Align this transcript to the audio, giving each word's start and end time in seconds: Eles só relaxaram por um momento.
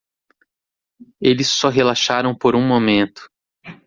Eles 1.21 1.47
só 1.49 1.69
relaxaram 1.69 2.33
por 2.35 2.55
um 2.55 2.67
momento. 2.67 3.29